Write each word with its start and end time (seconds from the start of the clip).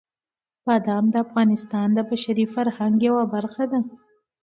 بادام 0.65 1.05
د 1.13 1.15
افغانستان 1.25 1.87
د 1.93 1.99
بشري 2.09 2.45
فرهنګ 2.53 2.95
یوه 3.07 3.23
برخه 3.33 3.63
ده. 3.71 3.79